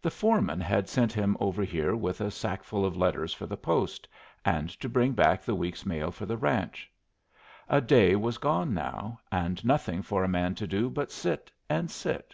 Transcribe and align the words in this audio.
The 0.00 0.12
foreman 0.12 0.60
had 0.60 0.88
sent 0.88 1.12
him 1.12 1.36
over 1.40 1.64
here 1.64 1.96
with 1.96 2.20
a 2.20 2.30
sackful 2.30 2.84
of 2.84 2.96
letters 2.96 3.34
for 3.34 3.46
the 3.48 3.56
post, 3.56 4.06
and 4.44 4.70
to 4.78 4.88
bring 4.88 5.10
back 5.10 5.42
the 5.42 5.56
week's 5.56 5.84
mail 5.84 6.12
for 6.12 6.24
the 6.24 6.36
ranch. 6.36 6.88
A 7.68 7.80
day 7.80 8.14
was 8.14 8.38
gone 8.38 8.72
now, 8.72 9.18
and 9.32 9.64
nothing 9.64 10.02
for 10.02 10.22
a 10.22 10.28
man 10.28 10.54
to 10.54 10.68
do 10.68 10.88
but 10.88 11.10
sit 11.10 11.50
and 11.68 11.90
sit. 11.90 12.32